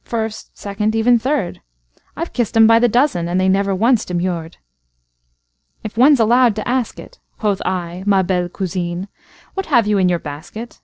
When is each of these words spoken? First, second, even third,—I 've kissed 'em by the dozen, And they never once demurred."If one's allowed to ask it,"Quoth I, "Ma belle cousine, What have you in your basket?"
First, 0.03 0.57
second, 0.57 0.95
even 0.95 1.19
third,—I 1.19 2.25
've 2.25 2.33
kissed 2.33 2.57
'em 2.57 2.65
by 2.65 2.79
the 2.79 2.87
dozen, 2.87 3.27
And 3.29 3.39
they 3.39 3.47
never 3.47 3.75
once 3.75 4.03
demurred."If 4.03 5.95
one's 5.95 6.19
allowed 6.19 6.55
to 6.55 6.67
ask 6.67 6.97
it,"Quoth 6.99 7.61
I, 7.63 8.01
"Ma 8.07 8.23
belle 8.23 8.49
cousine, 8.49 9.09
What 9.53 9.67
have 9.67 9.85
you 9.85 9.99
in 9.99 10.09
your 10.09 10.17
basket?" 10.17 10.79